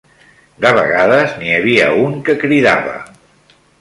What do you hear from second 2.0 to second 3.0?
un que cridava